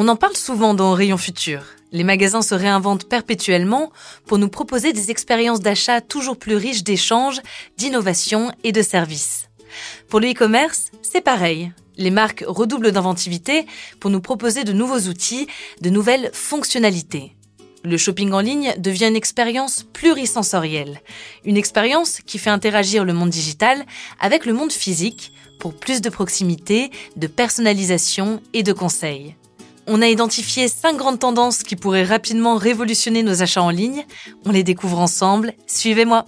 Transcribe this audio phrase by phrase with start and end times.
[0.00, 1.64] On en parle souvent dans Rayon Futur.
[1.90, 3.90] Les magasins se réinventent perpétuellement
[4.26, 7.40] pour nous proposer des expériences d'achat toujours plus riches d'échanges,
[7.76, 9.48] d'innovation et de services.
[10.08, 11.72] Pour le e-commerce, c'est pareil.
[11.96, 13.66] Les marques redoublent d'inventivité
[13.98, 15.48] pour nous proposer de nouveaux outils,
[15.80, 17.34] de nouvelles fonctionnalités.
[17.82, 21.00] Le shopping en ligne devient une expérience plurisensorielle,
[21.44, 23.84] une expérience qui fait interagir le monde digital
[24.20, 29.34] avec le monde physique pour plus de proximité, de personnalisation et de conseils.
[29.90, 34.04] On a identifié cinq grandes tendances qui pourraient rapidement révolutionner nos achats en ligne.
[34.44, 35.54] On les découvre ensemble.
[35.66, 36.26] Suivez-moi.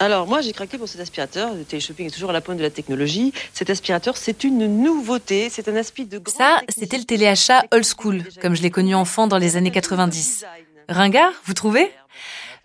[0.00, 1.54] Alors moi j'ai craqué pour cet aspirateur.
[1.54, 3.32] Le téléshopping est toujours à la pointe de la technologie.
[3.52, 5.48] Cet aspirateur c'est une nouveauté.
[5.48, 9.28] C'est un aspirateur de Ça, c'était le téléachat old school, comme je l'ai connu enfant
[9.28, 10.44] dans les années 90.
[10.88, 11.90] Ringard, vous trouvez?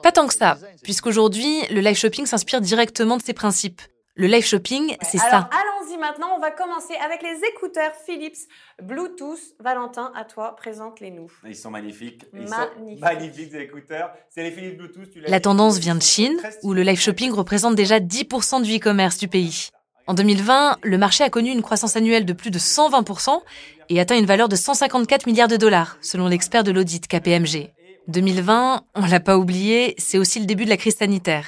[0.03, 3.81] Pas tant que ça, puisqu'aujourd'hui, le live shopping s'inspire directement de ces principes.
[4.15, 5.49] Le live shopping, c'est ça.
[5.51, 8.37] Allons-y maintenant, on va commencer avec les écouteurs Philips
[8.81, 9.39] Bluetooth.
[9.59, 11.31] Valentin, à toi, présente-les-nous.
[11.47, 12.25] Ils sont magnifiques.
[12.33, 12.99] Ils Magnifiques.
[12.99, 14.11] sont magnifiques, ces écouteurs.
[14.29, 15.11] C'est les Philips Bluetooth.
[15.11, 18.75] tu l'as La tendance vient de Chine, où le live shopping représente déjà 10% du
[18.77, 19.69] e-commerce du pays.
[20.07, 23.41] En 2020, le marché a connu une croissance annuelle de plus de 120%
[23.89, 27.71] et atteint une valeur de 154 milliards de dollars, selon l'expert de l'audit KPMG.
[28.07, 31.45] 2020, on l'a pas oublié, c'est aussi le début de la crise sanitaire.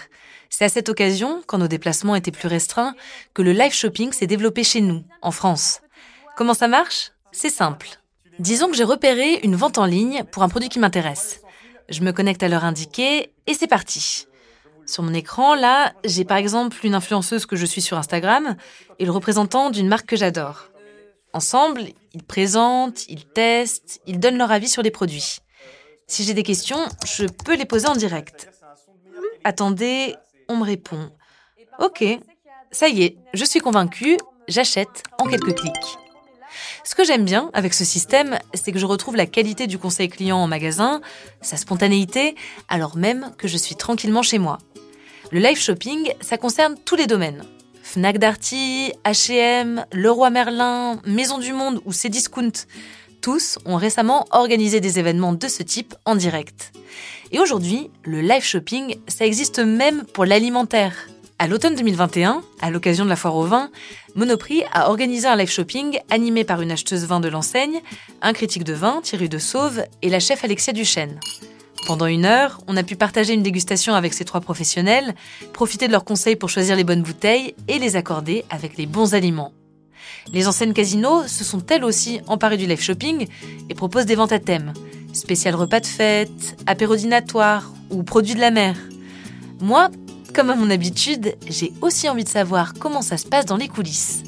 [0.49, 2.95] C'est à cette occasion, quand nos déplacements étaient plus restreints,
[3.33, 5.81] que le live shopping s'est développé chez nous, en France.
[6.35, 7.11] Comment ça marche?
[7.31, 7.87] C'est simple.
[8.39, 11.41] Disons que j'ai repéré une vente en ligne pour un produit qui m'intéresse.
[11.87, 14.25] Je me connecte à l'heure indiquée et c'est parti.
[14.85, 18.55] Sur mon écran, là, j'ai par exemple une influenceuse que je suis sur Instagram
[18.97, 20.69] et le représentant d'une marque que j'adore.
[21.31, 25.37] Ensemble, ils présentent, ils testent, ils donnent leur avis sur les produits.
[26.09, 28.49] Si j'ai des questions, je peux les poser en direct.
[29.43, 30.15] Attendez,
[30.49, 31.11] on me répond.
[31.77, 32.03] Ok,
[32.71, 34.17] ça y est, je suis convaincue,
[34.47, 35.97] j'achète en quelques clics.
[36.83, 40.09] Ce que j'aime bien avec ce système, c'est que je retrouve la qualité du conseil
[40.09, 40.99] client en magasin,
[41.41, 42.35] sa spontanéité,
[42.67, 44.57] alors même que je suis tranquillement chez moi.
[45.31, 47.43] Le live shopping, ça concerne tous les domaines.
[47.83, 52.65] Fnac Darty, H&M, Leroy Merlin, Maison du Monde ou Cdiscount.
[53.21, 56.71] Tous ont récemment organisé des événements de ce type en direct.
[57.31, 60.93] Et aujourd'hui, le live shopping, ça existe même pour l'alimentaire.
[61.37, 63.69] À l'automne 2021, à l'occasion de la foire au vin,
[64.15, 67.81] Monoprix a organisé un live shopping animé par une acheteuse vin de l'enseigne,
[68.21, 71.19] un critique de vin, Thierry de Sauve, et la chef Alexia Duchesne.
[71.87, 75.15] Pendant une heure, on a pu partager une dégustation avec ces trois professionnels,
[75.53, 79.13] profiter de leurs conseils pour choisir les bonnes bouteilles et les accorder avec les bons
[79.13, 79.53] aliments.
[80.33, 83.27] Les enseignes Casino se sont elles aussi emparées du live shopping
[83.69, 84.73] et proposent des ventes à thème,
[85.13, 88.75] spécial repas de fête, apéro dînatoire ou produits de la mer.
[89.61, 89.89] Moi,
[90.33, 93.67] comme à mon habitude, j'ai aussi envie de savoir comment ça se passe dans les
[93.67, 94.23] coulisses.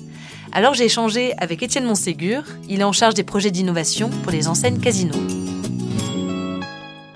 [0.52, 4.47] Alors j'ai échangé avec Étienne Monségur, il est en charge des projets d'innovation pour les
[4.47, 5.14] enseignes Casino.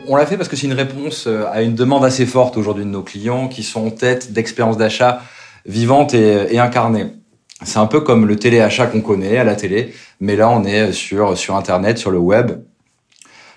[0.07, 2.85] On l'a fait parce que c'est une réponse euh, à une demande assez forte aujourd'hui
[2.85, 5.23] de nos clients qui sont en tête d'expériences d'achat
[5.65, 7.07] vivantes et, et incarnées.
[7.65, 10.93] C'est un peu comme le téléachat qu'on connaît à la télé, mais là on est
[10.93, 12.61] sur, sur Internet, sur le web.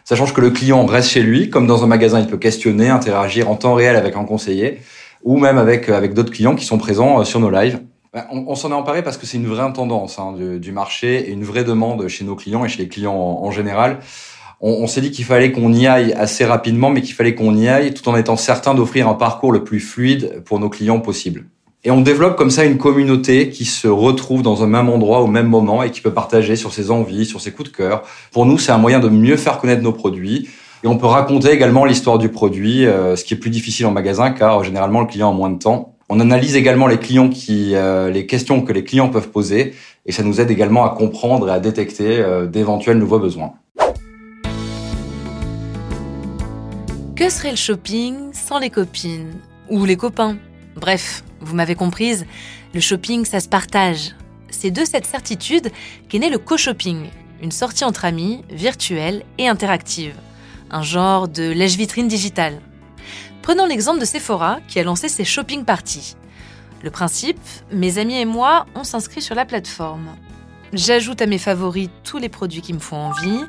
[0.05, 2.89] Ça change que le client reste chez lui, comme dans un magasin, il peut questionner,
[2.89, 4.81] interagir en temps réel avec un conseiller,
[5.23, 7.81] ou même avec, avec d'autres clients qui sont présents euh, sur nos lives.
[8.15, 10.73] Ben, On, on s'en est emparé parce que c'est une vraie tendance hein, du, du
[10.73, 13.99] marché et une vraie demande chez nos clients et chez les clients en, général
[14.63, 17.55] on, on s'est dit qu'il fallait qu'on y aille assez rapidement, mais qu'il fallait qu'on
[17.55, 21.01] y aille tout en étant certain d'offrir un parcours le plus fluide pour nos clients
[21.01, 21.45] possible.
[21.85, 25.29] Et on développe comme ça une communauté qui se retrouve dans un même endroit au
[25.29, 28.03] même moment et qui peut partager sur ses envies, sur ses coups de cœur.
[28.33, 30.49] Pour nous, c'est un moyen de mieux faire connaître nos produits.
[30.83, 33.93] Et on peut raconter également l'histoire du produit, euh, ce qui est plus difficile en
[33.93, 35.95] magasin car euh, généralement le client a moins de temps.
[36.09, 39.75] On analyse également les clients qui, euh, les questions que les clients peuvent poser
[40.07, 43.53] et ça nous aide également à comprendre et à détecter d'éventuels nouveaux besoins.
[47.15, 49.33] Que serait le shopping sans les copines
[49.69, 50.39] Ou les copains?
[50.77, 52.27] Bref, vous m'avez comprise,
[52.75, 54.15] le shopping, ça se partage.
[54.51, 55.71] C'est de cette certitude
[56.09, 57.09] qu'est né le co-shopping,
[57.43, 60.15] une sortie entre amis, virtuelle et interactive.
[60.71, 62.61] Un genre de lèche-vitrine digitale.
[63.43, 66.17] Prenons l'exemple de Sephora qui a lancé ses shopping parties.
[66.83, 67.41] Le principe,
[67.73, 70.09] mes amis et moi, on s'inscrit sur la plateforme.
[70.73, 73.41] J'ajoute à mes favoris tous les produits qui me font envie.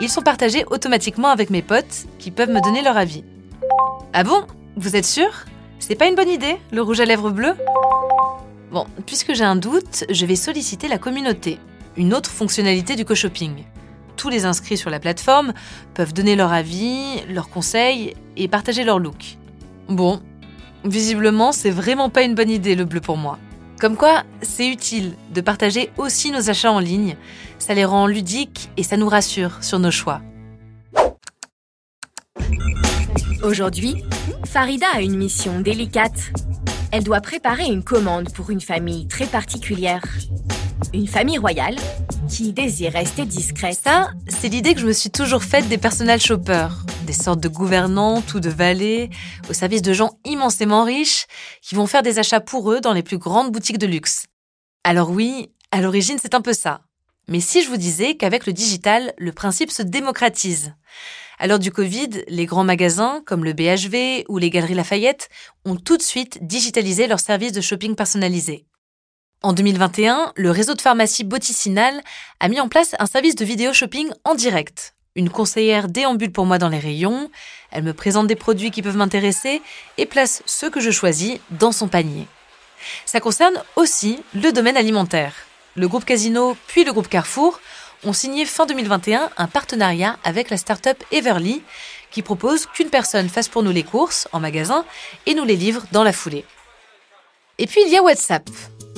[0.00, 3.24] Ils sont partagés automatiquement avec mes potes qui peuvent me donner leur avis.
[4.12, 4.44] Ah bon?
[4.76, 5.30] Vous êtes sûr?
[5.78, 7.54] C'est pas une bonne idée, le rouge à lèvres bleu
[8.70, 11.58] Bon, puisque j'ai un doute, je vais solliciter la communauté,
[11.96, 13.64] une autre fonctionnalité du co-shopping.
[14.16, 15.52] tous les inscrits sur la plateforme
[15.94, 19.36] peuvent donner leur avis, leurs conseils et partager leur look.
[19.88, 20.20] Bon,
[20.84, 23.38] visiblement, c'est vraiment pas une bonne idée le bleu pour moi.
[23.80, 27.16] Comme quoi, c'est utile de partager aussi nos achats en ligne.
[27.60, 30.20] Ça les rend ludiques et ça nous rassure sur nos choix.
[33.42, 34.02] Aujourd'hui,
[34.50, 36.32] Farida a une mission délicate.
[36.90, 40.02] Elle doit préparer une commande pour une famille très particulière.
[40.94, 41.76] Une famille royale
[42.30, 43.78] qui désire rester discrète.
[43.84, 47.48] Ça, c'est l'idée que je me suis toujours faite des personal shoppers, des sortes de
[47.48, 49.10] gouvernantes ou de valets,
[49.50, 51.26] au service de gens immensément riches
[51.60, 54.28] qui vont faire des achats pour eux dans les plus grandes boutiques de luxe.
[54.82, 56.80] Alors oui, à l'origine, c'est un peu ça.
[57.28, 60.72] Mais si je vous disais qu'avec le digital, le principe se démocratise
[61.40, 65.28] À l'heure du Covid, les grands magasins, comme le BHV ou les Galeries Lafayette,
[65.64, 68.66] ont tout de suite digitalisé leurs services de shopping personnalisé.
[69.42, 72.02] En 2021, le réseau de pharmacie Boticinal
[72.40, 74.96] a mis en place un service de vidéo shopping en direct.
[75.14, 77.30] Une conseillère déambule pour moi dans les rayons,
[77.70, 79.62] elle me présente des produits qui peuvent m'intéresser
[79.96, 82.26] et place ceux que je choisis dans son panier.
[83.06, 85.34] Ça concerne aussi le domaine alimentaire.
[85.76, 87.60] Le groupe Casino puis le groupe Carrefour
[88.04, 91.62] ont signé fin 2021 un partenariat avec la start-up Everly
[92.10, 94.84] qui propose qu'une personne fasse pour nous les courses en magasin
[95.26, 96.44] et nous les livre dans la foulée.
[97.58, 98.48] Et puis il y a WhatsApp.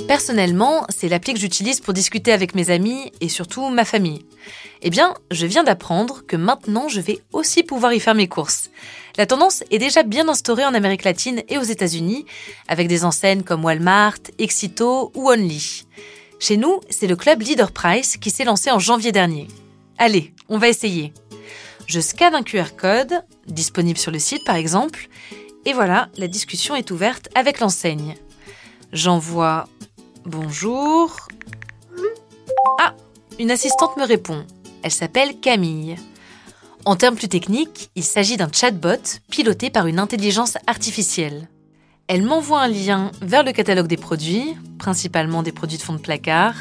[0.07, 4.25] Personnellement, c'est l'appli que j'utilise pour discuter avec mes amis et surtout ma famille.
[4.83, 8.71] Eh bien, je viens d'apprendre que maintenant je vais aussi pouvoir y faire mes courses.
[9.17, 12.27] La tendance est déjà bien instaurée en Amérique latine et aux États-Unis,
[12.69, 15.85] avec des enseignes comme Walmart, Exito ou Only.
[16.41, 19.47] Chez nous, c'est le club Leader Price qui s'est lancé en janvier dernier.
[19.99, 21.13] Allez, on va essayer.
[21.87, 25.09] Je scanne un QR code, disponible sur le site par exemple,
[25.67, 28.17] et voilà, la discussion est ouverte avec l'enseigne.
[28.93, 29.69] J'envoie
[30.25, 31.29] Bonjour.
[32.79, 32.95] Ah,
[33.39, 34.47] une assistante me répond.
[34.83, 35.97] Elle s'appelle Camille.
[36.87, 41.49] En termes plus techniques, il s'agit d'un chatbot piloté par une intelligence artificielle.
[42.13, 46.01] Elle m'envoie un lien vers le catalogue des produits, principalement des produits de fond de
[46.01, 46.57] placard.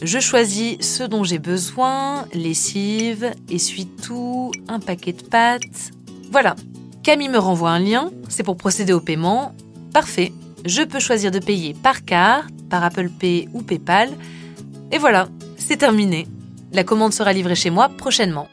[0.00, 5.90] Je choisis ce dont j'ai besoin, lessive, essuie-tout, un paquet de pâtes.
[6.30, 6.54] Voilà.
[7.02, 9.56] Camille me renvoie un lien, c'est pour procéder au paiement.
[9.92, 10.32] Parfait.
[10.64, 14.10] Je peux choisir de payer par carte, par Apple Pay ou PayPal.
[14.92, 16.28] Et voilà, c'est terminé.
[16.72, 18.46] La commande sera livrée chez moi prochainement.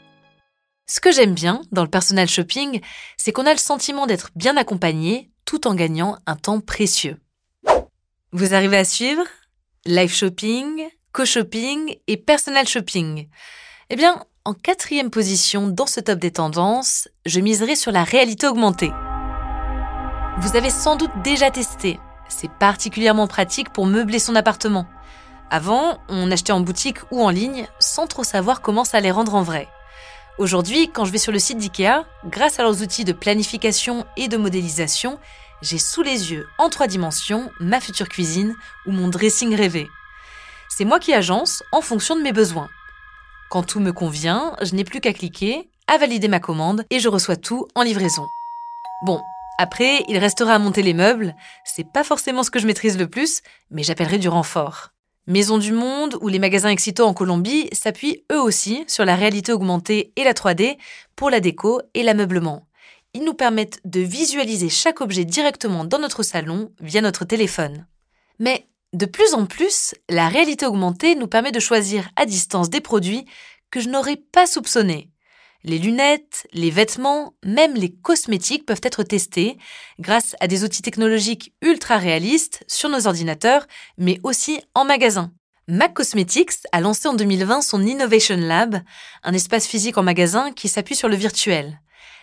[0.88, 2.80] Ce que j'aime bien dans le personal shopping,
[3.16, 7.18] c'est qu'on a le sentiment d'être bien accompagné tout en gagnant un temps précieux.
[8.32, 9.24] Vous arrivez à suivre
[9.84, 13.28] Live shopping, co-shopping et personal shopping.
[13.90, 18.46] Eh bien, en quatrième position dans ce top des tendances, je miserai sur la réalité
[18.46, 18.92] augmentée.
[20.38, 21.98] Vous avez sans doute déjà testé,
[22.28, 24.86] c'est particulièrement pratique pour meubler son appartement.
[25.50, 29.34] Avant, on achetait en boutique ou en ligne sans trop savoir comment ça allait rendre
[29.34, 29.68] en vrai.
[30.38, 34.28] Aujourd'hui, quand je vais sur le site d'IKEA, grâce à leurs outils de planification et
[34.28, 35.18] de modélisation,
[35.60, 38.56] j'ai sous les yeux, en trois dimensions, ma future cuisine
[38.86, 39.88] ou mon dressing rêvé.
[40.70, 42.70] C'est moi qui agence en fonction de mes besoins.
[43.50, 47.10] Quand tout me convient, je n'ai plus qu'à cliquer, à valider ma commande et je
[47.10, 48.26] reçois tout en livraison.
[49.04, 49.20] Bon,
[49.58, 51.36] après, il restera à monter les meubles.
[51.64, 54.88] C'est pas forcément ce que je maîtrise le plus, mais j'appellerai du renfort.
[55.28, 59.52] Maison du Monde ou les magasins Exito en Colombie s'appuient eux aussi sur la réalité
[59.52, 60.76] augmentée et la 3D
[61.14, 62.66] pour la déco et l'ameublement.
[63.14, 67.86] Ils nous permettent de visualiser chaque objet directement dans notre salon via notre téléphone.
[68.40, 72.80] Mais de plus en plus, la réalité augmentée nous permet de choisir à distance des
[72.80, 73.24] produits
[73.70, 75.11] que je n'aurais pas soupçonnés.
[75.64, 79.58] Les lunettes, les vêtements, même les cosmétiques peuvent être testés
[80.00, 83.66] grâce à des outils technologiques ultra réalistes sur nos ordinateurs,
[83.96, 85.32] mais aussi en magasin.
[85.68, 88.80] Mac Cosmetics a lancé en 2020 son Innovation Lab,
[89.22, 91.80] un espace physique en magasin qui s'appuie sur le virtuel.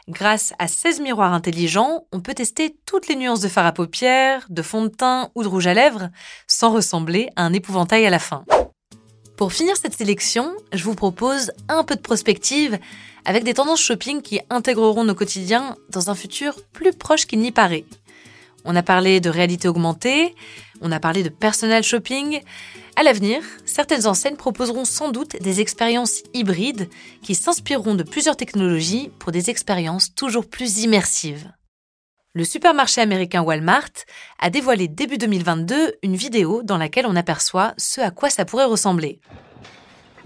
[0.09, 4.45] Grâce à 16 miroirs intelligents, on peut tester toutes les nuances de fard à paupières,
[4.49, 6.09] de fond de teint ou de rouge à lèvres,
[6.47, 8.43] sans ressembler à un épouvantail à la fin.
[9.39, 12.77] Pour finir cette sélection, je vous propose un peu de prospective
[13.23, 17.53] avec des tendances shopping qui intégreront nos quotidiens dans un futur plus proche qu'il n'y
[17.53, 17.85] paraît.
[18.65, 20.35] On a parlé de réalité augmentée,
[20.81, 22.41] on a parlé de personal shopping.
[22.97, 26.89] À l'avenir, certaines enseignes proposeront sans doute des expériences hybrides
[27.23, 31.49] qui s'inspireront de plusieurs technologies pour des expériences toujours plus immersives.
[32.35, 33.89] Le supermarché américain Walmart
[34.37, 38.65] a dévoilé début 2022 une vidéo dans laquelle on aperçoit ce à quoi ça pourrait
[38.65, 39.19] ressembler.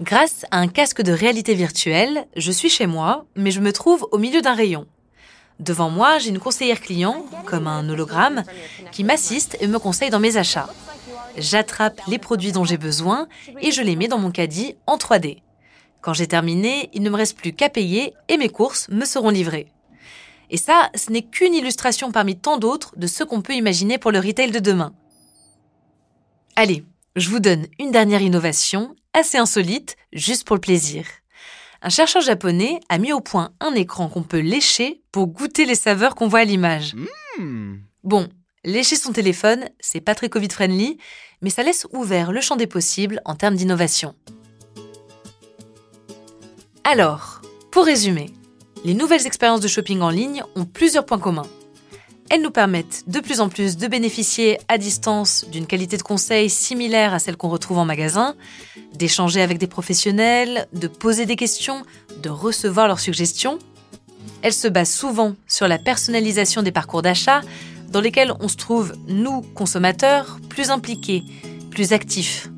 [0.02, 4.06] Grâce à un casque de réalité virtuelle, je suis chez moi, mais je me trouve
[4.12, 4.86] au milieu d'un rayon.
[5.60, 8.44] Devant moi, j'ai une conseillère client, comme un hologramme,
[8.92, 10.68] qui m'assiste et me conseille dans mes achats.
[11.38, 13.28] J'attrape les produits dont j'ai besoin
[13.62, 15.38] et je les mets dans mon caddie en 3D.
[16.02, 19.30] Quand j'ai terminé, il ne me reste plus qu'à payer et mes courses me seront
[19.30, 19.73] livrées.
[20.50, 24.12] Et ça, ce n'est qu'une illustration parmi tant d'autres de ce qu'on peut imaginer pour
[24.12, 24.94] le retail de demain.
[26.56, 26.84] Allez,
[27.16, 31.04] je vous donne une dernière innovation, assez insolite, juste pour le plaisir.
[31.82, 35.74] Un chercheur japonais a mis au point un écran qu'on peut lécher pour goûter les
[35.74, 36.94] saveurs qu'on voit à l'image.
[37.38, 37.76] Hmm.
[38.02, 38.28] Bon,
[38.64, 40.98] lécher son téléphone, c'est pas très Covid-friendly,
[41.42, 44.14] mais ça laisse ouvert le champ des possibles en termes d'innovation.
[46.84, 48.30] Alors, pour résumer,
[48.84, 51.46] les nouvelles expériences de shopping en ligne ont plusieurs points communs.
[52.30, 56.48] Elles nous permettent de plus en plus de bénéficier à distance d'une qualité de conseil
[56.48, 58.34] similaire à celle qu'on retrouve en magasin,
[58.94, 61.82] d'échanger avec des professionnels, de poser des questions,
[62.22, 63.58] de recevoir leurs suggestions.
[64.42, 67.40] Elles se basent souvent sur la personnalisation des parcours d'achat,
[67.90, 71.24] dans lesquels on se trouve, nous, consommateurs, plus impliqués,
[71.70, 72.50] plus actifs.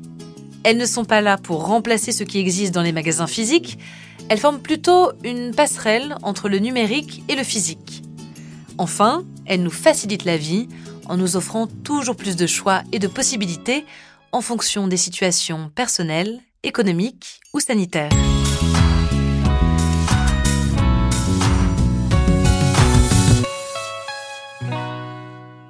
[0.63, 3.77] Elles ne sont pas là pour remplacer ce qui existe dans les magasins physiques,
[4.29, 8.03] elles forment plutôt une passerelle entre le numérique et le physique.
[8.77, 10.67] Enfin, elles nous facilitent la vie
[11.05, 13.85] en nous offrant toujours plus de choix et de possibilités
[14.31, 18.11] en fonction des situations personnelles, économiques ou sanitaires.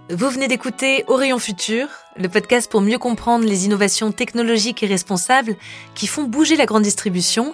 [0.10, 5.56] Vous venez d'écouter Rayon Futur, le podcast pour mieux comprendre les innovations technologiques et responsables
[5.94, 7.54] qui font bouger la grande distribution